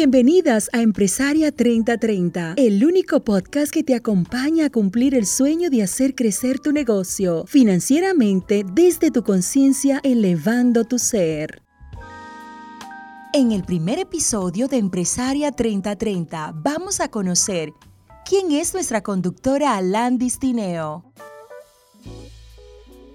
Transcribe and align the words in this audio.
Bienvenidas 0.00 0.70
a 0.72 0.80
Empresaria 0.80 1.52
3030, 1.52 2.54
el 2.56 2.82
único 2.86 3.22
podcast 3.22 3.70
que 3.70 3.82
te 3.82 3.94
acompaña 3.94 4.64
a 4.64 4.70
cumplir 4.70 5.14
el 5.14 5.26
sueño 5.26 5.68
de 5.68 5.82
hacer 5.82 6.14
crecer 6.14 6.58
tu 6.58 6.72
negocio 6.72 7.44
financieramente 7.46 8.64
desde 8.64 9.10
tu 9.10 9.22
conciencia, 9.22 10.00
elevando 10.02 10.84
tu 10.84 10.98
ser. 10.98 11.60
En 13.34 13.52
el 13.52 13.62
primer 13.62 13.98
episodio 13.98 14.68
de 14.68 14.78
Empresaria 14.78 15.52
3030 15.52 16.54
vamos 16.54 17.00
a 17.00 17.10
conocer 17.10 17.68
quién 18.24 18.52
es 18.52 18.72
nuestra 18.72 19.02
conductora 19.02 19.76
Alandis 19.76 20.38
Tineo. 20.38 21.12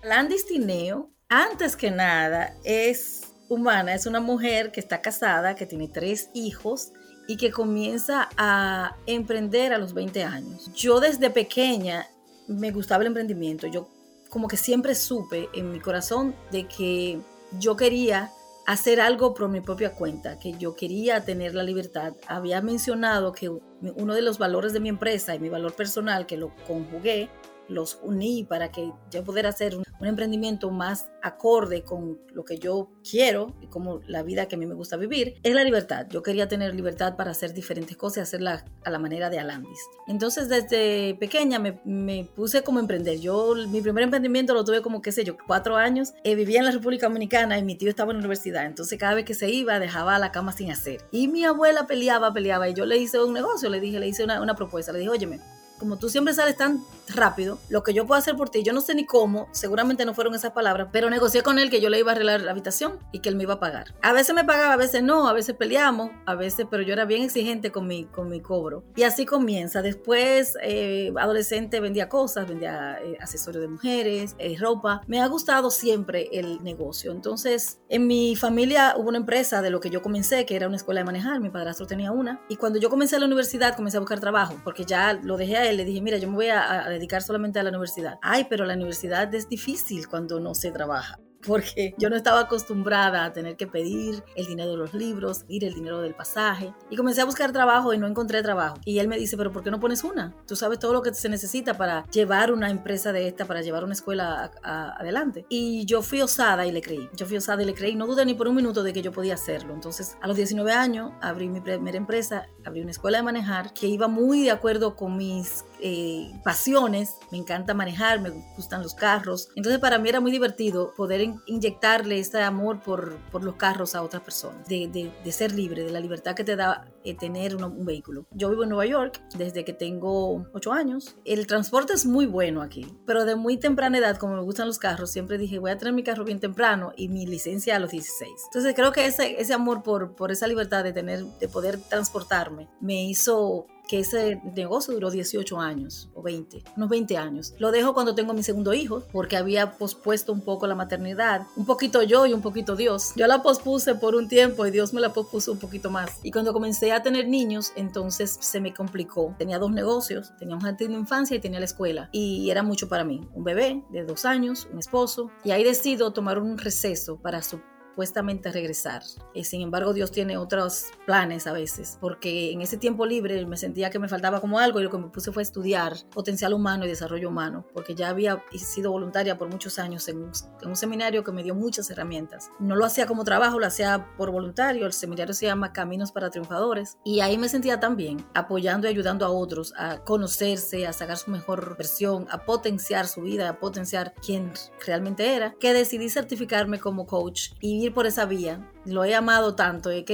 Alandis 0.03 0.45
Tineo, 0.45 1.09
antes 1.29 1.75
que 1.75 1.89
nada, 1.89 2.55
es 2.63 3.24
humana 3.49 3.93
es 3.93 4.05
una 4.05 4.19
mujer 4.19 4.71
que 4.71 4.79
está 4.79 5.01
casada, 5.01 5.55
que 5.55 5.65
tiene 5.65 5.87
tres 5.87 6.29
hijos 6.33 6.91
y 7.27 7.37
que 7.37 7.51
comienza 7.51 8.29
a 8.37 8.95
emprender 9.05 9.73
a 9.73 9.77
los 9.77 9.93
20 9.93 10.23
años. 10.23 10.71
Yo 10.73 10.99
desde 10.99 11.29
pequeña 11.29 12.07
me 12.47 12.71
gustaba 12.71 13.01
el 13.01 13.07
emprendimiento. 13.07 13.67
Yo 13.67 13.89
como 14.29 14.47
que 14.47 14.57
siempre 14.57 14.95
supe 14.95 15.49
en 15.53 15.71
mi 15.71 15.79
corazón 15.79 16.35
de 16.51 16.67
que 16.67 17.19
yo 17.59 17.75
quería 17.75 18.31
hacer 18.65 18.99
algo 18.99 19.33
por 19.33 19.47
mi 19.47 19.61
propia 19.61 19.93
cuenta, 19.93 20.39
que 20.39 20.57
yo 20.57 20.75
quería 20.75 21.23
tener 21.23 21.53
la 21.53 21.63
libertad. 21.63 22.13
Había 22.27 22.61
mencionado 22.61 23.31
que 23.31 23.49
uno 23.49 24.13
de 24.13 24.21
los 24.21 24.37
valores 24.37 24.73
de 24.73 24.79
mi 24.79 24.89
empresa 24.89 25.35
y 25.35 25.39
mi 25.39 25.49
valor 25.49 25.73
personal, 25.73 26.25
que 26.25 26.37
lo 26.37 26.51
conjugué, 26.67 27.29
los 27.67 27.99
uní 28.03 28.43
para 28.43 28.71
que 28.71 28.91
yo 29.11 29.23
pudiera 29.23 29.49
hacer 29.49 29.75
un, 29.99 30.07
emprendimiento 30.07 30.71
más 30.71 31.09
acorde 31.21 31.83
con 31.83 32.19
lo 32.33 32.45
que 32.45 32.57
yo 32.57 32.89
quiero 33.09 33.55
y 33.61 33.67
como 33.67 34.01
la 34.07 34.23
vida 34.23 34.47
que 34.47 34.55
a 34.55 34.57
mí 34.59 34.65
me 34.65 34.75
gusta 34.75 34.97
vivir, 34.97 35.35
es 35.43 35.53
la 35.55 35.63
libertad. 35.63 36.07
Yo 36.09 36.21
quería 36.21 36.47
tener 36.47 36.75
libertad 36.75 37.15
para 37.15 37.31
hacer 37.31 37.53
diferentes 37.53 37.97
cosas 37.97 38.17
y 38.17 38.21
hacerlas 38.21 38.65
a 38.83 38.89
la 38.89 38.99
manera 38.99 39.29
de 39.29 39.39
Alandis. 39.39 39.79
Entonces 40.07 40.49
desde 40.49 41.15
pequeña 41.15 41.59
me, 41.59 42.29
puse 42.35 42.63
como 42.63 42.79
emprender. 42.79 43.19
Yo 43.19 43.55
mi 43.67 43.81
primer 43.81 44.03
emprendimiento 44.03 44.53
lo 44.53 44.63
tuve 44.63 44.81
como, 44.81 45.01
qué 45.01 45.11
sé 45.11 45.23
yo, 45.23 45.35
cuatro 45.47 45.75
años. 45.75 46.13
Eh, 46.23 46.35
vivía 46.35 46.59
en 46.59 46.65
la 46.65 46.71
República 46.71 47.07
Dominicana 47.07 47.57
y 47.57 47.63
mi 47.63 47.75
tío 47.75 47.89
estaba 47.89 48.11
en 48.11 48.17
la 48.17 48.21
universidad. 48.21 48.65
Entonces 48.65 48.99
cada 48.99 49.15
vez 49.15 49.25
que 49.25 49.33
se 49.33 49.49
iba 49.49 49.79
dejaba 49.79 50.19
la 50.19 50.31
cama 50.31 50.51
sin 50.51 50.71
hacer. 50.71 51.01
Y 51.11 51.27
mi 51.27 51.43
abuela 51.43 51.87
peleaba, 51.87 52.33
peleaba 52.33 52.69
y 52.69 52.73
yo 52.73 52.85
le 52.85 52.97
hice 52.97 53.21
un 53.21 53.33
negocio, 53.33 53.69
le 53.69 53.79
dije, 53.79 53.99
le 53.99 54.07
hice 54.07 54.23
una, 54.23 54.41
una 54.41 54.55
propuesta. 54.55 54.91
Le 54.91 54.99
dije, 54.99 55.09
óyeme, 55.09 55.39
como 55.79 55.97
tú 55.97 56.09
siempre 56.09 56.33
sales 56.33 56.57
tan 56.57 56.83
rápido, 57.07 57.59
lo 57.69 57.83
que 57.83 57.93
yo 57.93 58.05
puedo 58.05 58.17
hacer 58.17 58.35
por 58.35 58.49
ti, 58.49 58.63
yo 58.63 58.73
no 58.73 58.81
sé 58.81 58.95
ni 58.95 59.05
cómo, 59.05 59.47
seguramente 59.51 60.05
no 60.05 60.13
fueron 60.13 60.35
esas 60.35 60.51
palabras, 60.51 60.89
pero 60.91 61.09
negocié 61.09 61.43
con 61.43 61.59
él 61.59 61.69
que 61.69 61.81
yo 61.81 61.89
le 61.89 61.99
iba 61.99 62.11
a 62.11 62.15
arreglar 62.15 62.41
la 62.41 62.51
habitación 62.51 62.99
y 63.11 63.19
que 63.19 63.29
él 63.29 63.35
me 63.35 63.43
iba 63.43 63.55
a 63.55 63.59
pagar. 63.59 63.93
A 64.01 64.13
veces 64.13 64.33
me 64.35 64.43
pagaba, 64.43 64.73
a 64.73 64.77
veces 64.77 65.03
no, 65.03 65.27
a 65.27 65.33
veces 65.33 65.55
peleamos, 65.55 66.11
a 66.25 66.35
veces, 66.35 66.65
pero 66.69 66.83
yo 66.83 66.93
era 66.93 67.05
bien 67.05 67.23
exigente 67.23 67.71
con 67.71 67.87
mi, 67.87 68.05
con 68.05 68.29
mi 68.29 68.41
cobro. 68.41 68.83
Y 68.95 69.03
así 69.03 69.25
comienza. 69.25 69.81
Después, 69.81 70.57
eh, 70.61 71.13
adolescente, 71.17 71.79
vendía 71.79 72.09
cosas, 72.09 72.47
vendía 72.47 72.97
eh, 73.03 73.17
accesorios 73.19 73.61
de 73.61 73.67
mujeres, 73.67 74.35
eh, 74.39 74.55
ropa. 74.59 75.01
Me 75.07 75.21
ha 75.21 75.27
gustado 75.27 75.69
siempre 75.71 76.29
el 76.31 76.63
negocio. 76.63 77.11
Entonces, 77.11 77.79
en 77.89 78.07
mi 78.07 78.35
familia 78.35 78.95
hubo 78.97 79.09
una 79.09 79.17
empresa 79.17 79.61
de 79.61 79.69
lo 79.69 79.79
que 79.79 79.89
yo 79.89 80.01
comencé, 80.01 80.45
que 80.45 80.55
era 80.55 80.67
una 80.67 80.77
escuela 80.77 81.01
de 81.01 81.05
manejar, 81.05 81.39
mi 81.39 81.49
padrastro 81.49 81.85
tenía 81.85 82.11
una. 82.11 82.41
Y 82.49 82.55
cuando 82.55 82.79
yo 82.79 82.89
comencé 82.89 83.15
a 83.15 83.19
la 83.19 83.25
universidad, 83.25 83.75
comencé 83.75 83.97
a 83.97 83.99
buscar 83.99 84.19
trabajo, 84.19 84.55
porque 84.63 84.85
ya 84.85 85.13
lo 85.13 85.37
dejé 85.37 85.57
a 85.57 85.69
él, 85.69 85.74
le 85.75 85.85
dije, 85.85 86.01
mira, 86.01 86.17
yo 86.17 86.27
me 86.29 86.35
voy 86.35 86.47
a, 86.47 86.85
a 86.85 86.89
dedicar 86.89 87.21
solamente 87.21 87.59
a 87.59 87.63
la 87.63 87.69
universidad. 87.69 88.17
Ay, 88.21 88.45
pero 88.49 88.65
la 88.65 88.73
universidad 88.73 89.33
es 89.33 89.49
difícil 89.49 90.07
cuando 90.07 90.39
no 90.39 90.55
se 90.55 90.71
trabaja 90.71 91.19
porque 91.45 91.93
yo 91.97 92.09
no 92.09 92.15
estaba 92.15 92.41
acostumbrada 92.41 93.25
a 93.25 93.33
tener 93.33 93.55
que 93.55 93.67
pedir 93.67 94.23
el 94.35 94.45
dinero 94.45 94.71
de 94.71 94.77
los 94.77 94.93
libros, 94.93 95.45
ir 95.47 95.63
el 95.65 95.73
dinero 95.73 96.01
del 96.01 96.13
pasaje. 96.13 96.73
Y 96.89 96.95
comencé 96.95 97.21
a 97.21 97.25
buscar 97.25 97.51
trabajo 97.51 97.93
y 97.93 97.97
no 97.97 98.07
encontré 98.07 98.41
trabajo. 98.43 98.77
Y 98.85 98.99
él 98.99 99.07
me 99.07 99.17
dice, 99.17 99.37
pero 99.37 99.51
¿por 99.51 99.63
qué 99.63 99.71
no 99.71 99.79
pones 99.79 100.03
una? 100.03 100.35
Tú 100.47 100.55
sabes 100.55 100.79
todo 100.79 100.93
lo 100.93 101.01
que 101.01 101.13
se 101.13 101.29
necesita 101.29 101.75
para 101.75 102.05
llevar 102.11 102.51
una 102.51 102.69
empresa 102.69 103.11
de 103.11 103.27
esta, 103.27 103.45
para 103.45 103.61
llevar 103.61 103.83
una 103.83 103.93
escuela 103.93 104.51
adelante. 104.63 105.45
Y 105.49 105.85
yo 105.85 106.01
fui 106.01 106.21
osada 106.21 106.65
y 106.65 106.71
le 106.71 106.81
creí. 106.81 107.09
Yo 107.15 107.25
fui 107.25 107.37
osada 107.37 107.63
y 107.63 107.65
le 107.65 107.73
creí. 107.73 107.95
No 107.95 108.07
dudé 108.07 108.25
ni 108.25 108.33
por 108.33 108.47
un 108.47 108.55
minuto 108.55 108.83
de 108.83 108.93
que 108.93 109.01
yo 109.01 109.11
podía 109.11 109.35
hacerlo. 109.35 109.73
Entonces, 109.73 110.17
a 110.21 110.27
los 110.27 110.35
19 110.35 110.71
años, 110.71 111.11
abrí 111.21 111.47
mi 111.47 111.61
primera 111.61 111.97
empresa, 111.97 112.47
abrí 112.65 112.81
una 112.81 112.91
escuela 112.91 113.17
de 113.17 113.23
manejar 113.23 113.73
que 113.73 113.87
iba 113.87 114.07
muy 114.07 114.43
de 114.43 114.51
acuerdo 114.51 114.95
con 114.95 115.15
mis 115.17 115.65
eh, 115.81 116.31
pasiones. 116.43 117.15
Me 117.31 117.37
encanta 117.37 117.73
manejar, 117.73 118.21
me 118.21 118.29
gustan 118.55 118.81
los 118.81 118.93
carros. 118.93 119.49
Entonces, 119.55 119.79
para 119.79 119.99
mí 119.99 120.09
era 120.09 120.19
muy 120.19 120.31
divertido 120.31 120.93
poder 120.95 121.21
inyectarle 121.45 122.19
este 122.19 122.41
amor 122.41 122.81
por, 122.81 123.17
por 123.31 123.43
los 123.43 123.55
carros 123.55 123.95
a 123.95 124.01
otras 124.01 124.23
personas, 124.23 124.67
de, 124.67 124.87
de, 124.87 125.11
de, 125.23 125.31
ser 125.31 125.51
libre, 125.51 125.83
de 125.83 125.91
la 125.91 125.99
libertad 125.99 126.35
que 126.35 126.43
te 126.43 126.55
da 126.55 126.87
eh, 127.03 127.15
tener 127.15 127.55
un, 127.55 127.85
vehículo. 127.85 128.25
Yo 128.31 128.49
vivo 128.49 128.63
en 128.63 128.69
Nueva 128.69 128.85
York 128.85 129.21
desde 129.37 129.63
que 129.63 129.73
tengo 129.73 130.47
8 130.53 130.73
años. 130.73 131.15
El 131.23 131.45
transporte 131.45 131.93
es 131.93 132.05
muy 132.05 132.25
bueno 132.25 132.61
aquí, 132.61 132.87
pero 133.05 133.25
de 133.25 133.35
muy 133.35 133.57
temprana 133.57 133.99
edad, 133.99 134.17
como 134.17 134.35
me 134.35 134.41
gustan 134.41 134.67
los 134.67 134.79
carros, 134.79 135.11
siempre 135.11 135.37
dije 135.37 135.59
voy 135.59 135.71
a 135.71 135.77
tener 135.77 135.93
mi 135.93 136.03
carro 136.03 136.23
bien 136.23 136.39
temprano 136.39 136.93
y 136.95 137.07
mi 137.09 137.27
licencia 137.27 137.75
a 137.75 137.79
los 137.79 137.91
16. 137.91 138.31
Entonces 138.45 138.73
creo 138.75 138.91
que 138.91 139.05
ese, 139.05 139.39
ese 139.39 139.53
amor 139.53 139.83
por, 139.83 140.15
por 140.15 140.31
esa 140.31 140.47
libertad 140.47 140.83
de 140.83 140.93
tener, 140.93 141.23
de 141.23 141.47
poder 141.47 141.79
transportarme, 141.79 142.69
me 142.81 143.03
hizo 143.03 143.67
que 143.87 143.99
ese 143.99 144.41
negocio 144.55 144.93
duró 144.93 145.11
18 145.11 145.59
años 145.59 146.09
o 146.13 146.21
20, 146.21 146.63
unos 146.77 146.89
20 146.89 147.17
años. 147.17 147.53
Lo 147.59 147.71
dejo 147.71 147.93
cuando 147.93 148.15
tengo 148.15 148.33
mi 148.33 148.43
segundo 148.43 148.73
hijo 148.73 149.03
porque 149.11 149.37
había 149.37 149.73
pospuesto 149.73 150.33
un 150.33 150.41
poco 150.41 150.67
la 150.67 150.75
maternidad, 150.75 151.47
un 151.55 151.65
poquito 151.65 152.03
yo 152.03 152.25
y 152.25 152.33
un 152.33 152.41
poquito 152.41 152.75
Dios. 152.75 153.13
Yo 153.15 153.27
la 153.27 153.41
pospuse 153.41 153.95
por 153.95 154.15
un 154.15 154.27
tiempo 154.27 154.65
y 154.65 154.71
Dios 154.71 154.93
me 154.93 155.01
la 155.01 155.13
pospuso 155.13 155.51
un 155.51 155.59
poquito 155.59 155.89
más. 155.89 156.19
Y 156.23 156.31
cuando 156.31 156.53
comencé 156.53 156.91
a 156.91 157.03
tener 157.03 157.27
niños, 157.27 157.71
entonces 157.75 158.37
se 158.39 158.59
me 158.59 158.73
complicó. 158.73 159.35
Tenía 159.37 159.59
dos 159.59 159.71
negocios, 159.71 160.33
tenía 160.37 160.55
un 160.55 160.61
jardín 160.61 160.89
de 160.89 160.95
infancia 160.95 161.37
y 161.37 161.39
tenía 161.39 161.59
la 161.59 161.65
escuela. 161.65 162.09
Y 162.11 162.49
era 162.49 162.63
mucho 162.63 162.89
para 162.89 163.03
mí. 163.03 163.21
Un 163.33 163.43
bebé 163.43 163.83
de 163.89 164.03
dos 164.03 164.25
años, 164.25 164.67
un 164.71 164.79
esposo. 164.79 165.31
Y 165.43 165.51
ahí 165.51 165.63
decido 165.63 166.11
tomar 166.11 166.39
un 166.39 166.57
receso 166.57 167.17
para 167.17 167.41
su 167.41 167.59
supuestamente 167.95 168.51
regresar. 168.51 169.03
eh, 169.33 169.45
sin 169.45 169.61
embargo, 169.61 169.93
Dios 169.93 170.11
tiene 170.11 170.35
otros 170.37 170.87
planes 171.05 171.47
a 171.47 171.53
veces, 171.53 171.97
porque 172.01 172.51
en 172.51 172.61
ese 172.61 172.75
tiempo 172.75 173.05
libre 173.05 173.45
me 173.45 173.55
sentía 173.55 173.89
que 173.89 173.99
me 173.99 174.09
faltaba 174.09 174.41
como 174.41 174.59
algo 174.59 174.81
y 174.81 174.83
lo 174.83 174.89
que 174.89 174.97
me 174.97 175.07
puse 175.07 175.31
fue 175.31 175.43
estudiar 175.43 175.93
potencial 176.13 176.53
humano 176.53 176.83
y 176.83 176.89
desarrollo 176.89 177.29
humano, 177.29 177.65
porque 177.73 177.95
ya 177.95 178.09
había 178.09 178.43
sido 178.57 178.91
voluntaria 178.91 179.37
por 179.37 179.49
muchos 179.49 179.79
años 179.79 180.09
en 180.09 180.23
un, 180.23 180.75
seminario 180.75 181.23
que 181.23 181.31
me 181.31 181.41
dio 181.41 181.55
muchas 181.55 181.89
herramientas. 181.89 182.49
No 182.59 182.75
lo 182.75 182.83
hacía 182.83 183.05
como 183.05 183.23
trabajo, 183.23 183.59
lo 183.59 183.65
hacía 183.65 184.13
por 184.17 184.29
voluntario. 184.29 184.85
El 184.85 184.91
seminario 184.91 185.33
se 185.33 185.45
llama 185.45 185.71
Caminos 185.71 186.11
para 186.11 186.29
Triunfadores 186.29 186.97
y 187.05 187.21
ahí 187.21 187.37
me 187.37 187.47
sentía 187.47 187.79
tan 187.79 187.95
bien, 187.95 188.25
apoyando 188.33 188.87
y 188.87 188.89
ayudando 188.89 189.25
a 189.25 189.29
otros 189.29 189.73
a 189.77 189.99
conocerse, 189.99 190.85
a 190.85 190.91
sacar 190.91 191.15
su 191.15 191.31
mejor 191.31 191.77
versión, 191.77 192.27
a 192.29 192.43
potenciar 192.43 193.07
su 193.07 193.21
vida, 193.21 193.47
a 193.47 193.59
potenciar 193.59 194.13
quién 194.21 194.51
realmente 194.85 195.33
era, 195.33 195.55
que 195.61 195.73
decidí 195.73 196.09
certificarme 196.09 196.79
como 196.79 197.05
coach 197.05 197.51
y 197.61 197.84
por 197.91 198.05
esa 198.05 198.25
vía. 198.25 198.71
Lo 198.85 199.03
he 199.03 199.15
amado 199.15 199.55
tanto, 199.55 199.91
he 199.91 200.05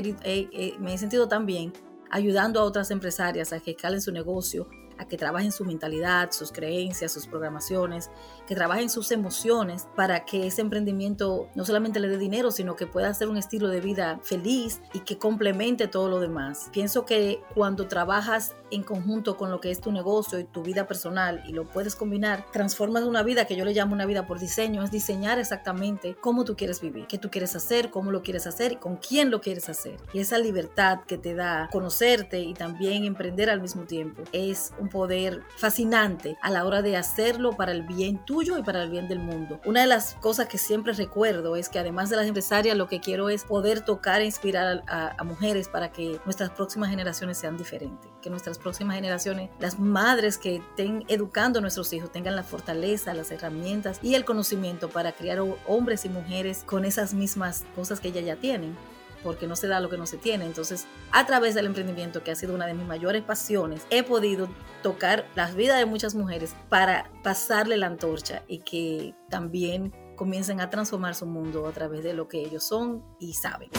me 0.80 0.94
he 0.94 0.98
sentido 0.98 1.28
tan 1.28 1.46
bien 1.46 1.74
ayudando 2.12 2.60
a 2.60 2.64
otras 2.64 2.92
empresarias 2.92 3.54
a 3.54 3.60
que 3.60 3.72
escalen 3.72 4.02
su 4.02 4.12
negocio, 4.12 4.68
a 4.98 5.08
que 5.08 5.18
trabajen 5.18 5.52
su 5.52 5.66
mentalidad, 5.66 6.32
sus 6.32 6.52
creencias, 6.52 7.12
sus 7.12 7.26
programaciones, 7.26 8.12
que 8.48 8.54
trabajen 8.54 8.90
sus 8.90 9.12
emociones 9.12 9.88
para 9.96 10.26
que 10.26 10.46
ese 10.46 10.62
emprendimiento 10.62 11.50
no 11.56 11.66
solamente 11.66 12.00
le 12.00 12.10
dé 12.10 12.18
dinero, 12.18 12.52
sino 12.52 12.76
que 12.76 12.86
pueda 12.86 13.14
ser 13.14 13.30
un 13.30 13.38
estilo 13.38 13.70
de 13.70 13.82
vida 13.82 14.20
feliz 14.22 14.82
y 14.94 15.00
que 15.00 15.18
complemente 15.18 15.88
todo 15.88 16.10
lo 16.10 16.20
demás. 16.20 16.70
Pienso 16.72 17.06
que 17.06 17.42
cuando 17.56 17.88
trabajas 17.88 18.56
en 18.72 18.84
conjunto 18.84 19.38
con 19.38 19.52
lo 19.52 19.62
que 19.62 19.72
es 19.72 19.82
tu 19.82 19.92
negocio 19.92 20.40
y 20.40 20.46
tu 20.46 20.64
vida 20.64 20.88
personal 20.88 21.44
y 21.48 21.54
lo 21.54 21.66
puedes 21.66 21.96
combinar, 21.96 22.46
transformas 22.52 23.04
una 23.04 23.24
vida 23.24 23.46
que 23.46 23.56
yo 23.56 23.66
le 23.66 23.74
llamo 23.74 23.94
una 23.94 24.06
vida 24.06 24.26
por 24.26 24.40
diseño, 24.40 24.84
es 24.84 24.92
diseñar 24.92 25.40
exactamente 25.40 26.16
cómo 26.20 26.46
tú 26.46 26.56
quieres 26.56 26.82
vivir, 26.82 27.08
qué 27.08 27.18
tú 27.18 27.30
quieres 27.30 27.56
hacer, 27.56 27.90
cómo 27.90 28.12
lo 28.12 28.22
quieres 28.22 28.48
hacer 28.48 28.74
y 28.74 28.76
con 28.78 28.98
quién 28.98 29.30
lo 29.30 29.42
quieres 29.42 29.70
hacer. 29.70 29.98
Y 30.14 30.20
esa 30.20 30.38
libertad 30.38 31.02
que 31.06 31.18
te 31.18 31.36
da 31.36 31.70
conocerte 31.72 32.40
y 32.40 32.54
también 32.54 33.04
emprender 33.04 33.50
al 33.50 33.62
mismo 33.62 33.84
tiempo 33.84 34.24
es 34.32 34.74
un 34.80 34.90
poder 34.90 35.42
fascinante 35.58 36.38
a 36.42 36.50
la 36.50 36.66
hora 36.66 36.82
de 36.82 36.98
hacerlo 36.98 37.52
para 37.56 37.72
el 37.72 37.84
bien 37.84 38.24
tuyo 38.26 38.58
y 38.58 38.64
para 38.64 38.84
el 38.84 38.90
bien 38.90 39.08
del 39.08 39.20
mundo. 39.20 39.60
Una 39.66 39.82
de 39.82 39.88
las 39.88 40.16
cosas 40.16 40.48
que 40.48 40.58
siempre 40.58 40.94
recuerdo 40.94 41.56
es 41.56 41.70
que 41.70 41.80
además 41.80 42.10
de 42.10 42.18
las 42.18 42.28
empresarias, 42.28 42.78
lo 42.78 42.88
que 42.88 43.00
quiero 43.00 43.30
es 43.30 43.44
poder 43.44 43.82
tocar 43.82 44.22
e 44.22 44.26
inspirar 44.26 44.84
a, 44.88 45.16
a 45.18 45.24
mujeres 45.24 45.68
para 45.68 45.92
que 45.92 46.20
nuestras 46.26 46.50
próximas 46.52 46.90
generaciones 46.90 47.38
sean 47.38 47.58
diferentes, 47.58 48.10
que 48.22 48.30
nuestras 48.30 48.58
próximas 48.62 48.96
generaciones, 48.96 49.50
las 49.60 49.80
madres 49.80 50.38
que 50.38 50.58
estén 50.58 51.04
educando 51.08 51.60
a 51.60 51.62
nuestros 51.62 51.92
hijos, 51.94 52.12
tengan 52.12 52.36
la 52.36 52.44
fortaleza, 52.44 53.14
las 53.14 53.32
herramientas 53.32 54.00
y 54.02 54.16
el 54.16 54.26
conocimiento 54.26 54.90
para 54.90 55.12
criar 55.12 55.40
hombres 55.68 56.06
y 56.06 56.10
mujeres 56.10 56.64
con 56.66 56.86
esas 56.86 57.14
mismas 57.14 57.66
cosas 57.76 58.00
que 58.00 58.10
ellas 58.10 58.26
ya 58.26 58.36
tienen 58.36 58.76
porque 59.24 59.48
no 59.48 59.56
se 59.56 59.68
da 59.68 59.80
lo 59.80 59.90
que 59.90 59.98
no 59.98 60.06
se 60.06 60.18
tiene. 60.18 60.46
Entonces, 60.46 60.86
a 61.12 61.26
través 61.26 61.56
del 61.56 61.66
emprendimiento, 61.66 62.24
que 62.24 62.32
ha 62.32 62.36
sido 62.36 62.54
una 62.54 62.66
de 62.66 62.74
mis 62.74 62.88
mayores 62.88 63.22
pasiones, 63.22 63.86
he 63.90 64.04
podido 64.04 64.50
tocar 64.84 65.26
las 65.36 65.56
vidas 65.56 65.78
de 65.78 65.86
muchas 65.86 66.16
mujeres 66.16 66.56
para 66.70 67.10
pasarle 67.24 67.78
la 67.78 67.88
antorcha 67.88 68.44
y 68.48 68.60
que 68.60 69.14
también 69.30 69.94
comiencen 70.16 70.62
a 70.62 70.70
transformar 70.70 71.16
su 71.16 71.26
mundo 71.26 71.68
a 71.68 71.72
través 71.72 72.04
de 72.04 72.14
lo 72.14 72.28
que 72.28 72.42
ellos 72.42 72.64
son 72.64 73.04
y 73.20 73.34
saben. 73.34 73.70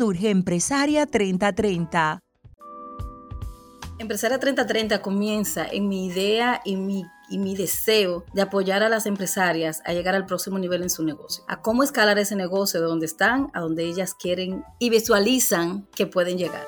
Surge 0.00 0.30
Empresaria 0.30 1.04
3030? 1.04 2.20
Empresaria 3.98 4.38
3030 4.38 5.02
comienza 5.02 5.66
en 5.70 5.88
mi 5.88 6.06
idea 6.06 6.62
y 6.64 6.76
mi 6.76 7.04
y 7.28 7.36
mi 7.36 7.54
deseo 7.54 8.24
de 8.32 8.40
apoyar 8.40 8.82
a 8.82 8.88
las 8.88 9.04
empresarias 9.04 9.82
a 9.84 9.92
llegar 9.92 10.14
al 10.14 10.24
próximo 10.24 10.58
nivel 10.58 10.82
en 10.82 10.88
su 10.88 11.04
negocio, 11.04 11.44
a 11.48 11.60
cómo 11.60 11.82
escalar 11.82 12.18
ese 12.18 12.34
negocio 12.34 12.80
de 12.80 12.86
donde 12.86 13.04
están 13.04 13.50
a 13.52 13.60
donde 13.60 13.84
ellas 13.84 14.14
quieren 14.14 14.64
y 14.78 14.88
visualizan 14.88 15.86
que 15.94 16.06
pueden 16.06 16.38
llegar. 16.38 16.66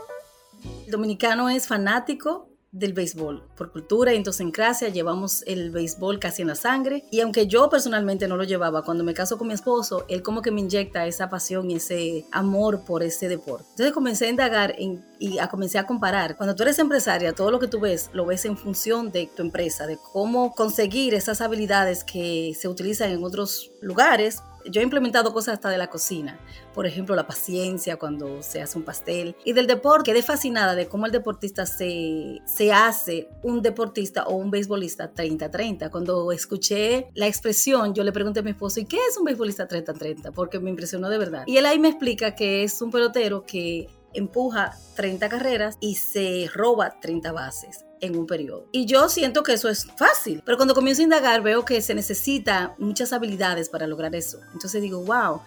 El 0.85 0.91
dominicano 0.93 1.49
es 1.49 1.67
fanático 1.67 2.52
del 2.73 2.95
béisbol. 2.95 3.47
Por 3.55 3.71
cultura 3.71 4.15
y 4.15 4.19
idiosincrasia 4.19 4.89
llevamos 4.89 5.45
el 5.47 5.71
béisbol 5.71 6.19
casi 6.19 6.43
en 6.43 6.49
la 6.49 6.55
sangre 6.55 7.05
y 7.11 7.21
aunque 7.21 7.47
yo 7.47 7.69
personalmente 7.69 8.27
no 8.27 8.37
lo 8.37 8.45
llevaba, 8.45 8.83
cuando 8.83 9.05
me 9.05 9.13
caso 9.13 9.37
con 9.37 9.49
mi 9.49 9.55
esposo, 9.55 10.07
él 10.09 10.23
como 10.23 10.41
que 10.41 10.51
me 10.51 10.63
inyecta 10.63 11.07
esa 11.07 11.29
pasión 11.29 11.71
y 11.71 11.77
ese 11.77 12.25
amor 12.33 12.85
por 12.85 13.03
ese 13.03 13.29
deporte. 13.29 13.67
Entonces 13.71 13.93
comencé 13.93 14.27
a 14.27 14.31
indagar 14.31 14.75
y 15.19 15.39
a 15.39 15.49
comencé 15.49 15.79
a 15.79 15.87
comparar. 15.87 16.37
Cuando 16.37 16.57
tú 16.57 16.63
eres 16.63 16.79
empresaria, 16.79 17.35
todo 17.35 17.51
lo 17.51 17.61
que 17.61 17.69
tú 17.69 17.79
ves 17.79 18.09
lo 18.15 18.25
ves 18.25 18.45
en 18.47 18.57
función 18.57 19.13
de 19.13 19.29
tu 19.37 19.43
empresa, 19.43 19.87
de 19.87 19.99
cómo 20.13 20.55
conseguir 20.55 21.15
esas 21.15 21.43
habilidades 21.43 22.05
que 22.05 22.57
se 22.59 22.69
utilizan 22.69 23.11
en 23.11 23.23
otros 23.23 23.71
lugares 23.83 24.41
yo 24.71 24.81
he 24.81 24.85
implementado 24.85 25.33
cosas 25.33 25.55
hasta 25.55 25.71
de 25.71 25.79
la 25.79 25.89
cocina, 25.89 26.39
por 26.75 26.87
ejemplo, 26.87 27.15
la 27.15 27.27
paciencia 27.27 27.97
cuando 27.97 28.43
se 28.43 28.61
hace 28.61 28.79
un 28.79 28.85
pastel. 28.85 29.37
Y 29.45 29.53
del 29.53 29.67
deporte, 29.67 30.13
quedé 30.13 30.23
fascinada 30.23 30.75
de 30.75 30.87
cómo 30.87 31.07
el 31.07 31.13
deportista 31.13 31.67
se, 31.67 32.41
se 32.45 32.73
hace 32.73 33.29
un 33.43 33.63
deportista 33.63 34.25
o 34.25 34.35
un 34.35 34.51
beisbolista 34.51 35.13
30-30. 35.13 35.91
Cuando 35.91 36.33
escuché 36.33 37.09
la 37.15 37.27
expresión, 37.27 37.95
yo 37.95 38.05
le 38.05 38.13
pregunté 38.13 38.41
a 38.41 38.43
mi 38.43 38.51
esposo, 38.51 38.81
¿y 38.81 38.85
qué 38.85 38.99
es 39.09 39.17
un 39.17 39.25
beisbolista 39.25 39.69
30-30? 39.69 40.33
Porque 40.33 40.59
me 40.59 40.71
impresionó 40.71 41.09
de 41.09 41.19
verdad. 41.19 41.45
Y 41.47 41.57
él 41.57 41.67
ahí 41.67 41.79
me 41.79 41.89
explica 41.89 42.35
que 42.35 42.65
es 42.65 42.81
un 42.83 42.91
pelotero 42.91 43.45
que 43.45 43.89
empuja 44.15 44.77
30 44.95 45.29
carreras 45.29 45.77
y 45.81 45.95
se 45.95 46.49
roba 46.53 47.01
30 47.01 47.33
bases 47.33 47.85
en 48.03 48.17
un 48.19 48.27
periodo. 48.27 48.67
Y 48.73 48.85
yo 48.85 49.09
siento 49.09 49.43
que 49.43 49.55
eso 49.55 49.71
es 49.71 49.87
fácil, 49.97 50.43
pero 50.45 50.59
cuando 50.59 50.75
comienzo 50.75 51.01
a 51.01 51.05
indagar 51.05 51.41
veo 51.41 51.65
que 51.65 51.81
se 51.81 51.95
necesita 51.95 52.75
muchas 52.77 53.13
habilidades 53.13 53.71
para 53.71 53.87
lograr 53.87 54.15
eso. 54.15 54.41
Entonces 54.53 54.83
digo, 54.83 55.03
wow, 55.05 55.41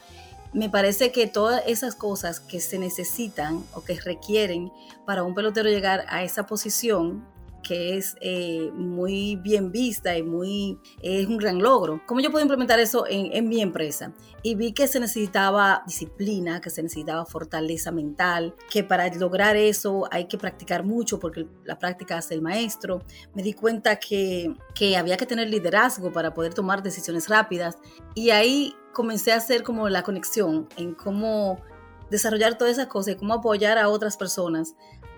me 0.53 0.69
parece 0.69 1.11
que 1.11 1.27
todas 1.27 1.61
esas 1.67 1.95
cosas 1.95 2.39
que 2.39 2.61
se 2.61 2.79
necesitan 2.79 3.63
o 3.73 3.83
que 3.83 3.99
requieren 3.99 4.71
para 5.05 5.23
un 5.23 5.35
pelotero 5.35 5.69
llegar 5.69 6.05
a 6.07 6.23
esa 6.23 6.47
posición 6.47 7.27
que 7.65 7.97
es 7.97 8.15
eh, 8.21 8.69
muy 8.75 9.37
bien 9.37 9.71
vista 9.71 10.15
y 10.15 10.21
muy, 10.21 10.79
es 11.01 11.25
un 11.25 11.37
gran 11.37 11.57
logro. 11.57 11.99
¿Cómo 12.05 12.19
yo 12.19 12.29
puedo 12.29 12.43
implementar 12.43 12.79
eso 12.79 13.07
en, 13.07 13.33
en, 13.33 13.49
mi 13.49 13.59
empresa? 13.59 14.13
Y 14.43 14.53
vi 14.53 14.71
que 14.71 14.85
se 14.85 14.99
necesitaba 14.99 15.81
disciplina, 15.87 16.61
que 16.61 16.69
se 16.69 16.83
necesitaba 16.83 17.25
fortaleza 17.25 17.91
mental, 17.91 18.53
que 18.69 18.83
para 18.83 19.11
lograr 19.15 19.55
eso 19.55 20.07
hay 20.11 20.25
que 20.27 20.37
practicar 20.37 20.83
mucho 20.83 21.19
porque 21.19 21.47
la 21.63 21.79
práctica 21.79 22.19
hace 22.19 22.35
el 22.35 22.43
maestro. 22.43 23.01
Me 23.33 23.41
di 23.41 23.53
cuenta 23.53 23.95
que, 23.95 24.53
que 24.75 24.95
había 24.95 25.17
que 25.17 25.25
tener 25.25 25.49
liderazgo 25.49 26.13
para 26.13 26.35
poder 26.35 26.53
tomar 26.53 26.83
decisiones 26.83 27.27
rápidas 27.29 27.79
y 28.13 28.29
ahí 28.29 28.75
comencé 28.93 29.31
a 29.31 29.37
hacer 29.37 29.63
como 29.63 29.89
la 29.89 30.03
conexión 30.03 30.69
en 30.77 30.93
cómo 30.93 31.59
desarrollar 32.11 32.59
todas 32.59 32.73
esas 32.73 32.87
cosas 32.87 33.15
y 33.15 33.17
cómo 33.17 33.33
apoyar 33.33 33.79
a 33.79 33.89
otras 33.89 34.17
personas 34.17 34.75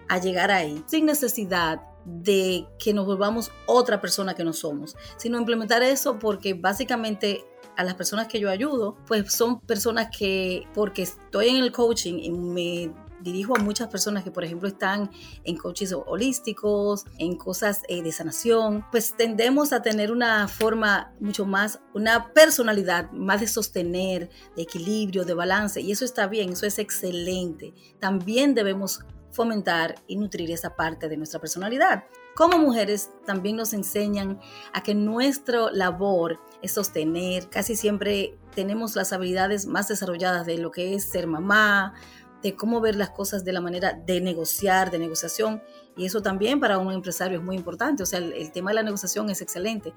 a 0.09 0.19
llegar 0.19 0.51
ahí 0.51 0.83
sin 0.88 1.06
necesidad 1.06 1.81
de 2.06 2.65
que 2.80 2.94
nos 2.94 3.06
volvamos 3.06 3.51
otra 3.65 4.00
persona 4.00 4.33
que 4.33 4.44
no 4.44 4.54
somos, 4.54 4.95
sino 5.18 5.38
implementar 5.38 5.83
eso 5.83 6.18
porque 6.18 6.54
básicamente 6.54 7.45
a 7.75 7.83
las 7.83 7.95
personas 7.95 8.27
que 8.27 8.39
yo 8.39 8.50
ayudo, 8.50 8.98
pues 9.06 9.31
son 9.31 9.59
personas 9.59 10.07
que, 10.18 10.68
porque 10.74 11.04
estoy 11.04 11.50
en 11.50 11.57
el 11.57 11.71
coaching 11.71 12.19
y 12.19 12.31
me 12.31 12.92
dirijo 13.19 13.56
a 13.56 13.59
muchas 13.59 13.88
personas 13.88 14.24
que, 14.24 14.31
por 14.31 14.44
ejemplo, 14.44 14.68
están 14.68 15.12
en 15.44 15.57
coaches 15.57 15.94
holísticos, 15.94 17.06
en 17.18 17.36
cosas 17.36 17.81
eh, 17.88 18.01
de 18.01 18.12
sanación, 18.12 18.86
pues 18.92 19.15
tendemos 19.18 19.74
a 19.74 19.81
tener 19.81 20.12
una 20.12 20.48
forma 20.48 21.13
mucho 21.19 21.45
más, 21.45 21.80
una 21.94 22.31
personalidad 22.33 23.12
más 23.12 23.42
de 23.42 23.48
sostener, 23.48 24.30
de 24.56 24.62
equilibrio, 24.63 25.25
de 25.25 25.33
balance, 25.33 25.81
y 25.81 25.92
eso 25.92 26.06
está 26.06 26.27
bien, 26.27 26.54
eso 26.54 26.65
es 26.65 26.80
excelente. 26.80 27.74
También 28.00 28.54
debemos 28.54 29.01
fomentar 29.38 29.95
y 30.07 30.16
nutrir 30.16 30.50
esa 30.50 30.75
parte 30.75 31.07
de 31.07 31.16
nuestra 31.16 31.39
personalidad. 31.39 32.06
Como 32.36 32.57
mujeres 32.57 33.12
también 33.24 33.56
nos 33.56 33.72
enseñan 33.72 34.39
a 34.74 34.81
que 34.81 34.95
nuestra 34.95 35.72
labor 35.72 36.39
es 36.63 36.72
sostener, 36.72 37.48
casi 37.48 37.75
siempre 37.75 38.36
tenemos 38.56 38.95
las 38.95 39.13
habilidades 39.13 39.68
más 39.68 39.88
desarrolladas 39.88 40.48
de 40.48 40.57
lo 40.57 40.72
que 40.72 40.95
es 40.95 41.04
ser 41.04 41.28
mamá, 41.28 41.94
de 42.42 42.56
cómo 42.56 42.81
ver 42.81 42.95
las 42.95 43.12
cosas 43.12 43.45
de 43.45 43.54
la 43.54 43.62
manera 43.62 43.94
de 43.94 44.22
negociar, 44.22 44.89
de 44.89 44.98
negociación, 44.98 45.62
y 45.95 46.06
eso 46.06 46.22
también 46.24 46.60
para 46.60 46.80
un 46.80 46.92
empresario 46.92 47.38
es 47.38 47.44
muy 47.44 47.56
importante, 47.56 48.01
o 48.01 48.06
sea, 48.07 48.19
el, 48.19 48.51
tema 48.51 48.72
de 48.72 48.75
la 48.75 48.83
negociación 48.83 49.30
es 49.30 49.42
excelente. 49.42 49.94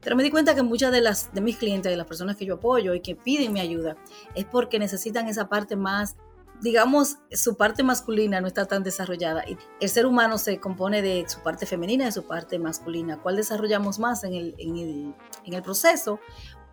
Pero 0.00 0.16
me 0.16 0.22
di 0.22 0.30
cuenta 0.30 0.54
que 0.54 0.62
muchas 0.62 0.90
de, 0.92 1.02
las, 1.02 1.32
de 1.34 1.42
mis 1.42 1.58
clientes, 1.58 1.90
de 1.90 1.96
las 1.96 2.06
personas 2.06 2.36
que 2.36 2.46
yo 2.46 2.54
apoyo 2.54 2.94
y 2.94 3.00
que 3.00 3.14
piden 3.14 3.52
mi 3.52 3.60
ayuda, 3.60 3.96
es 4.34 4.46
porque 4.46 4.78
necesitan 4.78 5.28
esa 5.28 5.50
parte 5.50 5.76
más 5.76 6.16
digamos, 6.60 7.18
su 7.32 7.56
parte 7.56 7.82
masculina 7.82 8.40
no 8.40 8.46
está 8.46 8.66
tan 8.66 8.82
desarrollada. 8.82 9.44
El 9.80 9.88
ser 9.88 10.06
humano 10.06 10.38
se 10.38 10.58
compone 10.58 11.02
de 11.02 11.24
su 11.28 11.40
parte 11.40 11.66
femenina 11.66 12.04
y 12.04 12.06
de 12.06 12.12
su 12.12 12.24
parte 12.24 12.58
masculina. 12.58 13.18
¿Cuál 13.22 13.36
desarrollamos 13.36 13.98
más 13.98 14.24
en 14.24 14.34
el, 14.34 14.54
en 14.58 14.76
el, 14.76 15.14
en 15.44 15.54
el 15.54 15.62
proceso? 15.62 16.20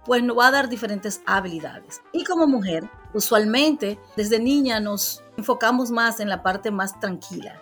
Pues 0.05 0.23
nos 0.23 0.37
va 0.37 0.47
a 0.47 0.51
dar 0.51 0.69
diferentes 0.69 1.21
habilidades. 1.25 2.01
Y 2.13 2.23
como 2.23 2.47
mujer, 2.47 2.89
usualmente 3.13 3.99
desde 4.15 4.39
niña 4.39 4.79
nos 4.79 5.23
enfocamos 5.37 5.91
más 5.91 6.19
en 6.19 6.29
la 6.29 6.43
parte 6.43 6.71
más 6.71 6.99
tranquila. 6.99 7.61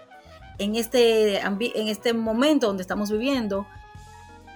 En 0.57 0.75
este, 0.75 1.39
en 1.39 1.87
este 1.87 2.13
momento 2.13 2.67
donde 2.67 2.81
estamos 2.81 3.11
viviendo, 3.11 3.67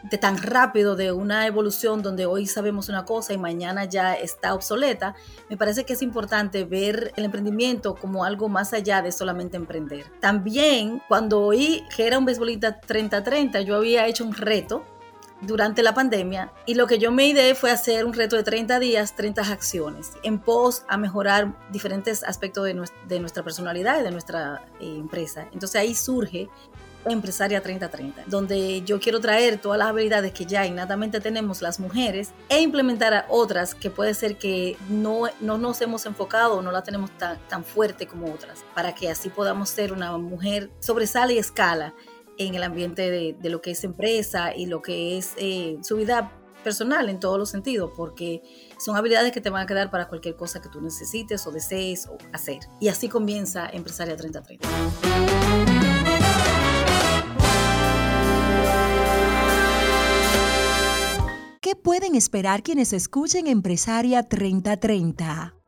de 0.09 0.17
tan 0.17 0.37
rápido 0.37 0.95
de 0.95 1.11
una 1.11 1.45
evolución 1.47 2.01
donde 2.01 2.25
hoy 2.25 2.47
sabemos 2.47 2.89
una 2.89 3.05
cosa 3.05 3.33
y 3.33 3.37
mañana 3.37 3.85
ya 3.85 4.13
está 4.13 4.53
obsoleta, 4.53 5.15
me 5.49 5.57
parece 5.57 5.85
que 5.85 5.93
es 5.93 6.01
importante 6.01 6.65
ver 6.65 7.13
el 7.15 7.25
emprendimiento 7.25 7.95
como 7.95 8.23
algo 8.23 8.49
más 8.49 8.73
allá 8.73 9.01
de 9.01 9.11
solamente 9.11 9.57
emprender. 9.57 10.05
También 10.19 11.01
cuando 11.07 11.41
oí 11.41 11.83
que 11.95 12.07
era 12.07 12.17
un 12.17 12.25
beisbolista 12.25 12.79
30-30, 12.81 13.61
yo 13.61 13.75
había 13.75 14.07
hecho 14.07 14.25
un 14.25 14.33
reto 14.33 14.83
durante 15.41 15.83
la 15.83 15.93
pandemia 15.93 16.51
y 16.65 16.75
lo 16.75 16.85
que 16.87 16.99
yo 16.99 17.11
me 17.11 17.27
ideé 17.27 17.55
fue 17.55 17.71
hacer 17.71 18.05
un 18.05 18.13
reto 18.13 18.35
de 18.35 18.43
30 18.43 18.79
días, 18.79 19.15
30 19.15 19.41
acciones 19.41 20.11
en 20.23 20.39
pos 20.39 20.83
a 20.87 20.97
mejorar 20.97 21.55
diferentes 21.71 22.23
aspectos 22.23 22.65
de, 22.65 23.19
nuestra 23.19 23.43
personalidad 23.43 24.01
y 24.01 24.03
de 24.03 24.11
nuestra 24.11 24.65
eh, 24.79 24.95
empresa. 24.97 25.47
Entonces 25.53 25.79
ahí 25.79 25.95
surge 25.95 26.49
Empresaria 27.05 27.61
3030, 27.61 28.23
donde 28.27 28.81
yo 28.81 28.99
quiero 28.99 29.19
traer 29.19 29.59
todas 29.59 29.79
las 29.79 29.89
habilidades 29.89 30.33
que 30.33 30.45
ya 30.45 30.65
innatamente 30.65 31.19
tenemos 31.19 31.61
las 31.61 31.79
mujeres 31.79 32.31
e 32.49 32.61
implementar 32.61 33.13
a 33.13 33.25
otras 33.29 33.73
que 33.73 33.89
puede 33.89 34.13
ser 34.13 34.37
que 34.37 34.77
no, 34.89 35.23
no 35.39 35.57
nos 35.57 35.81
hemos 35.81 36.05
enfocado 36.05 36.57
o 36.57 36.61
no 36.61 36.71
la 36.71 36.83
tenemos 36.83 37.11
tan, 37.17 37.37
tan 37.47 37.63
fuerte 37.63 38.07
como 38.07 38.33
otras, 38.33 38.65
para 38.75 38.93
que 38.93 39.09
así 39.09 39.29
podamos 39.29 39.69
ser 39.69 39.93
una 39.93 40.17
mujer 40.17 40.69
sobresale 40.79 41.35
y 41.35 41.37
escala 41.37 41.93
en 42.37 42.55
el 42.55 42.63
ambiente 42.63 43.09
de, 43.09 43.35
de 43.39 43.49
lo 43.49 43.61
que 43.61 43.71
es 43.71 43.83
empresa 43.83 44.55
y 44.55 44.65
lo 44.65 44.81
que 44.81 45.17
es 45.17 45.33
eh, 45.37 45.77
su 45.81 45.97
vida 45.97 46.31
personal 46.63 47.09
en 47.09 47.19
todos 47.19 47.37
los 47.37 47.49
sentidos, 47.49 47.91
porque 47.95 48.41
son 48.77 48.95
habilidades 48.95 49.31
que 49.31 49.41
te 49.41 49.49
van 49.49 49.63
a 49.63 49.65
quedar 49.65 49.89
para 49.89 50.07
cualquier 50.07 50.35
cosa 50.35 50.61
que 50.61 50.69
tú 50.69 50.81
necesites 50.81 51.45
o 51.47 51.51
desees 51.51 52.07
o 52.07 52.17
hacer. 52.33 52.59
Y 52.79 52.89
así 52.89 53.09
comienza 53.09 53.69
Empresaria 53.71 54.15
3030. 54.15 55.68
Pueden 61.81 62.15
esperar 62.15 62.63
quienes 62.63 62.93
escuchen 62.93 63.47
Empresaria 63.47 64.23
3030? 64.23 65.58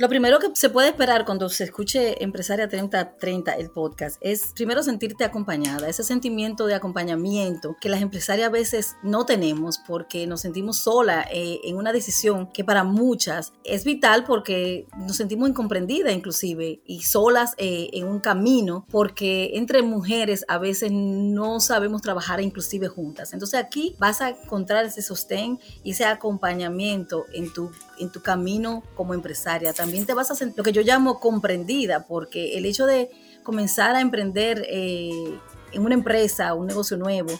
Lo 0.00 0.08
primero 0.08 0.38
que 0.38 0.50
se 0.54 0.70
puede 0.70 0.90
esperar 0.90 1.24
cuando 1.24 1.48
se 1.48 1.64
escuche 1.64 2.22
Empresaria 2.22 2.68
3030, 2.68 3.54
el 3.54 3.68
podcast, 3.68 4.16
es 4.20 4.52
primero 4.54 4.84
sentirte 4.84 5.24
acompañada, 5.24 5.88
ese 5.88 6.04
sentimiento 6.04 6.66
de 6.66 6.76
acompañamiento 6.76 7.76
que 7.80 7.88
las 7.88 8.00
empresarias 8.00 8.46
a 8.46 8.52
veces 8.52 8.94
no 9.02 9.26
tenemos 9.26 9.80
porque 9.84 10.28
nos 10.28 10.42
sentimos 10.42 10.78
sola 10.78 11.26
eh, 11.32 11.58
en 11.64 11.78
una 11.78 11.92
decisión 11.92 12.46
que 12.52 12.62
para 12.62 12.84
muchas 12.84 13.52
es 13.64 13.82
vital 13.82 14.22
porque 14.22 14.86
nos 14.96 15.16
sentimos 15.16 15.48
incomprendidas 15.48 16.14
inclusive 16.14 16.80
y 16.86 17.02
solas 17.02 17.54
eh, 17.56 17.90
en 17.92 18.06
un 18.06 18.20
camino 18.20 18.86
porque 18.92 19.50
entre 19.54 19.82
mujeres 19.82 20.44
a 20.46 20.58
veces 20.58 20.92
no 20.92 21.58
sabemos 21.58 22.02
trabajar 22.02 22.40
inclusive 22.40 22.86
juntas. 22.86 23.32
Entonces 23.32 23.58
aquí 23.58 23.96
vas 23.98 24.20
a 24.20 24.28
encontrar 24.28 24.84
ese 24.84 25.02
sostén 25.02 25.58
y 25.82 25.90
ese 25.90 26.04
acompañamiento 26.04 27.26
en 27.32 27.52
tu, 27.52 27.72
en 27.98 28.12
tu 28.12 28.22
camino 28.22 28.84
como 28.94 29.12
empresaria. 29.12 29.72
También 29.72 29.87
también 29.88 30.04
te 30.04 30.12
vas 30.12 30.30
a 30.30 30.34
sentir 30.34 30.58
lo 30.58 30.64
que 30.64 30.72
yo 30.72 30.82
llamo 30.82 31.18
comprendida, 31.18 32.06
porque 32.06 32.58
el 32.58 32.66
hecho 32.66 32.84
de 32.84 33.10
comenzar 33.42 33.96
a 33.96 34.02
emprender 34.02 34.66
eh, 34.68 35.38
en 35.72 35.82
una 35.82 35.94
empresa, 35.94 36.52
un 36.52 36.66
negocio 36.66 36.98
nuevo, 36.98 37.32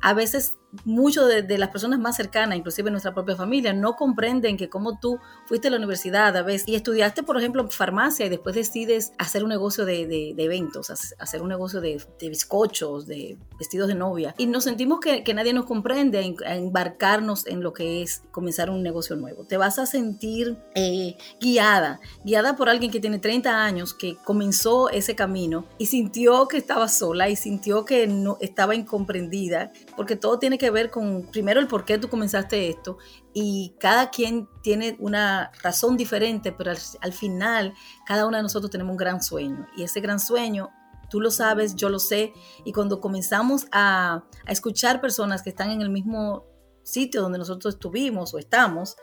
a 0.00 0.12
veces 0.12 0.56
muchos 0.84 1.28
de, 1.28 1.58
las 1.58 1.70
personas 1.70 1.98
más 1.98 2.16
cercanas, 2.16 2.58
inclusive 2.58 2.90
nuestra 2.90 3.14
propia 3.14 3.36
familia, 3.36 3.72
no 3.72 3.96
comprenden 3.96 4.56
que 4.56 4.68
como 4.68 4.98
tú 4.98 5.18
fuiste 5.46 5.68
a 5.68 5.70
la 5.70 5.76
universidad 5.76 6.36
a 6.36 6.42
veces 6.42 6.68
y 6.68 6.74
estudiaste, 6.74 7.22
por 7.22 7.38
ejemplo, 7.38 7.68
farmacia 7.68 8.26
y 8.26 8.28
después 8.28 8.54
decides 8.54 9.12
hacer 9.18 9.44
un 9.44 9.50
negocio 9.50 9.84
de, 9.84 10.34
eventos, 10.36 10.90
hacer 11.18 11.42
un 11.42 11.48
negocio 11.48 11.80
de, 11.80 12.02
bizcochos, 12.20 13.06
de 13.06 13.38
vestidos 13.58 13.88
de 13.88 13.94
novia. 13.94 14.34
Y 14.38 14.46
nos 14.46 14.64
sentimos 14.64 15.00
que, 15.00 15.34
nadie 15.34 15.52
nos 15.52 15.66
comprende 15.66 16.36
a, 16.46 16.56
embarcarnos 16.56 17.46
en 17.46 17.62
lo 17.62 17.72
que 17.72 18.02
es 18.02 18.22
comenzar 18.30 18.70
un 18.70 18.82
negocio 18.82 19.16
nuevo. 19.16 19.44
Te 19.44 19.56
vas 19.56 19.78
a 19.78 19.86
sentir 19.86 20.56
eh, 20.74 21.16
guiada, 21.40 22.00
guiada 22.24 22.56
por 22.56 22.68
alguien 22.68 22.90
que 22.90 23.00
tiene 23.00 23.18
30 23.18 23.64
años, 23.64 23.94
que 23.94 24.16
comenzó 24.24 24.88
ese 24.90 25.14
camino 25.14 25.66
y 25.78 25.86
sintió 25.86 26.48
que 26.48 26.56
estaba 26.56 26.88
sola 26.88 27.28
y 27.28 27.36
sintió 27.36 27.84
que 27.84 28.06
no 28.06 28.38
estaba 28.40 28.74
incomprendida, 28.74 29.72
porque 29.96 30.16
todo 30.16 30.38
tiene 30.38 30.58
que 30.58 30.63
ver 30.70 30.90
con, 30.90 31.28
primero, 31.30 31.60
el 31.60 31.66
por 31.66 31.84
qué 31.84 31.98
tú 31.98 32.08
comenzaste 32.08 32.68
esto 32.68 32.98
y 33.32 33.74
cada 33.78 34.10
quien 34.10 34.48
tiene 34.62 34.96
una 35.00 35.50
razón 35.62 35.96
diferente, 35.96 36.52
pero 36.52 36.72
al, 37.00 37.12
final 37.12 37.74
cada 38.06 38.26
uno 38.26 38.36
de 38.36 38.42
nosotros 38.42 38.70
tenemos 38.70 38.92
un 38.92 38.96
gran 38.96 39.22
sueño 39.22 39.66
y 39.76 39.82
ese 39.82 40.00
gran 40.00 40.20
sueño 40.20 40.70
tú 41.10 41.20
lo 41.20 41.30
sabes, 41.30 41.76
yo 41.76 41.88
lo 41.88 41.98
sé, 41.98 42.32
y 42.64 42.72
cuando 42.72 43.00
comenzamos 43.00 43.66
a, 43.70 44.24
a, 44.46 44.52
escuchar 44.52 45.00
personas 45.00 45.42
que 45.42 45.50
están 45.50 45.70
en 45.70 45.80
el 45.80 45.90
mismo 45.90 46.44
sitio 46.82 47.22
donde 47.22 47.38
nosotros 47.38 47.74
estuvimos 47.74 48.34
o 48.34 48.38
estamos, 48.38 48.96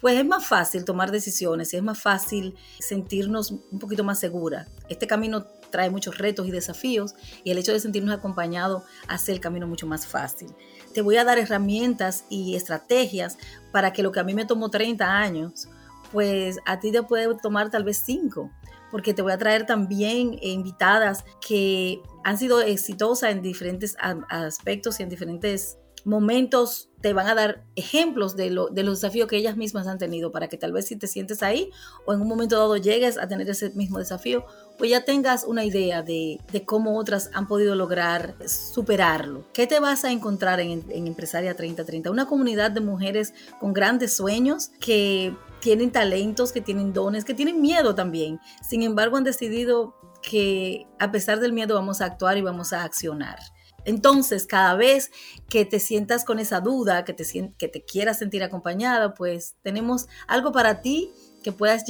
pues 0.00 0.18
es 0.18 0.24
más 0.24 0.46
fácil 0.46 0.84
tomar 0.84 1.10
decisiones 1.10 1.72
y 1.74 1.76
es 1.76 1.82
más 1.82 2.00
fácil 2.00 2.56
sentirnos 2.78 3.50
un 3.50 3.78
poquito 3.78 4.04
más 4.04 4.18
segura. 4.18 4.68
Este 4.88 5.06
camino 5.06 5.46
trae 5.70 5.90
muchos 5.90 6.18
retos 6.18 6.46
y 6.46 6.50
desafíos 6.50 7.14
y 7.44 7.50
el 7.50 7.58
hecho 7.58 7.72
de 7.72 7.80
sentirnos 7.80 8.16
acompañados 8.16 8.82
hace 9.06 9.32
el 9.32 9.40
camino 9.40 9.66
mucho 9.66 9.86
más 9.86 10.06
fácil. 10.06 10.54
Te 10.94 11.02
voy 11.02 11.16
a 11.16 11.24
dar 11.24 11.38
herramientas 11.38 12.24
y 12.28 12.56
estrategias 12.56 13.38
para 13.72 13.92
que 13.92 14.02
lo 14.02 14.12
que 14.12 14.20
a 14.20 14.24
mí 14.24 14.34
me 14.34 14.44
tomó 14.44 14.70
30 14.70 15.04
años, 15.06 15.68
pues 16.12 16.58
a 16.66 16.80
ti 16.80 16.92
te 16.92 17.02
puede 17.02 17.34
tomar 17.36 17.70
tal 17.70 17.84
vez 17.84 18.02
5, 18.04 18.50
porque 18.90 19.14
te 19.14 19.22
voy 19.22 19.32
a 19.32 19.38
traer 19.38 19.66
también 19.66 20.38
invitadas 20.40 21.24
que 21.46 22.00
han 22.24 22.38
sido 22.38 22.60
exitosas 22.60 23.30
en 23.30 23.42
diferentes 23.42 23.96
aspectos 24.30 25.00
y 25.00 25.02
en 25.02 25.08
diferentes 25.08 25.78
momentos 26.04 26.87
te 27.00 27.12
van 27.12 27.28
a 27.28 27.34
dar 27.34 27.62
ejemplos 27.76 28.36
de, 28.36 28.50
lo, 28.50 28.68
de, 28.68 28.82
los 28.82 29.00
desafíos 29.00 29.28
que 29.28 29.36
ellas 29.36 29.56
mismas 29.56 29.86
han 29.86 29.98
tenido 29.98 30.32
para 30.32 30.48
que 30.48 30.56
tal 30.56 30.72
vez 30.72 30.86
si 30.86 30.96
te 30.96 31.06
sientes 31.06 31.42
ahí 31.42 31.70
o 32.06 32.12
en 32.12 32.20
un 32.20 32.28
momento 32.28 32.56
dado 32.56 32.76
llegues 32.76 33.18
a 33.18 33.28
tener 33.28 33.48
ese 33.48 33.70
mismo 33.70 33.98
desafío, 33.98 34.44
pues 34.78 34.90
ya 34.90 35.04
tengas 35.04 35.44
una 35.44 35.64
idea 35.64 36.02
de, 36.02 36.40
cómo 36.66 36.98
otras 36.98 37.30
han 37.34 37.46
podido 37.46 37.74
lograr 37.74 38.34
superarlo. 38.46 39.44
¿Qué 39.52 39.66
te 39.66 39.80
vas 39.80 40.04
a 40.04 40.10
encontrar 40.10 40.60
en, 40.60 40.84
en 40.90 41.06
Empresaria 41.06 41.54
3030? 41.54 42.10
Una 42.10 42.26
comunidad 42.26 42.70
de 42.70 42.80
mujeres 42.80 43.34
con 43.60 43.72
grandes 43.72 44.16
sueños 44.16 44.70
que 44.80 45.34
tienen 45.60 45.90
talentos, 45.90 46.52
que 46.52 46.60
tienen 46.60 46.92
dones, 46.92 47.24
que 47.24 47.34
tienen 47.34 47.60
miedo 47.60 47.94
también. 47.94 48.40
Sin 48.68 48.82
embargo, 48.82 49.16
han 49.16 49.24
decidido 49.24 49.94
que 50.22 50.86
a 50.98 51.10
pesar 51.10 51.40
del 51.40 51.52
miedo 51.52 51.74
vamos 51.74 52.00
a 52.00 52.06
actuar 52.06 52.36
y 52.36 52.42
vamos 52.42 52.72
a 52.72 52.84
accionar. 52.84 53.38
Entonces, 53.88 54.46
cada 54.46 54.74
vez 54.74 55.10
que 55.48 55.64
te 55.64 55.80
sientas 55.80 56.26
con 56.26 56.38
esa 56.38 56.60
duda, 56.60 57.04
que 57.06 57.14
te, 57.14 57.24
que 57.56 57.68
te 57.68 57.82
quieras 57.82 58.18
sentir 58.18 58.42
acompañada, 58.42 59.14
pues 59.14 59.54
tenemos 59.62 60.08
algo 60.26 60.52
para 60.52 60.82
ti 60.82 61.10
que 61.42 61.52
puedas 61.52 61.84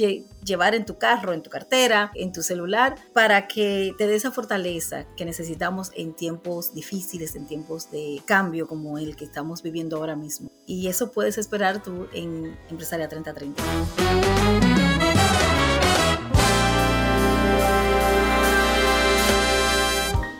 llevar 0.45 0.75
en 0.75 0.85
tu 0.85 0.97
carro, 0.97 1.33
en 1.33 1.43
tu 1.43 1.49
cartera, 1.49 2.11
en 2.15 2.31
tu 2.31 2.41
celular, 2.41 2.95
para 3.13 3.47
que 3.47 3.93
te 3.97 4.07
dé 4.07 4.15
esa 4.15 4.31
fortaleza 4.31 5.05
que 5.17 5.25
necesitamos 5.25 5.91
en 5.93 6.13
tiempos 6.13 6.73
difíciles, 6.73 7.35
en 7.35 7.47
tiempos 7.47 7.91
de 7.91 8.21
cambio 8.25 8.65
como 8.67 8.97
el 8.97 9.17
que 9.17 9.25
estamos 9.25 9.61
viviendo 9.61 9.97
ahora 9.97 10.15
mismo. 10.15 10.49
Y 10.65 10.87
eso 10.87 11.11
puedes 11.11 11.37
esperar 11.37 11.83
tú 11.83 12.07
en 12.13 12.57
Empresaria 12.69 13.09
3030. 13.09 14.68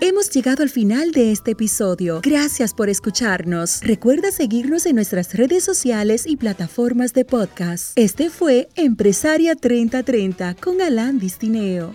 Hemos 0.09 0.31
llegado 0.31 0.63
al 0.63 0.71
final 0.71 1.11
de 1.11 1.31
este 1.31 1.51
episodio. 1.51 2.21
Gracias 2.23 2.73
por 2.73 2.89
escucharnos. 2.89 3.81
Recuerda 3.81 4.31
seguirnos 4.31 4.87
en 4.87 4.95
nuestras 4.95 5.35
redes 5.35 5.63
sociales 5.63 6.25
y 6.25 6.35
plataformas 6.35 7.13
de 7.13 7.25
podcast. 7.25 7.91
Este 7.95 8.31
fue 8.31 8.69
Empresaria 8.75 9.53
3030 9.53 10.55
con 10.55 10.81
Alan 10.81 11.19
Distineo. 11.19 11.93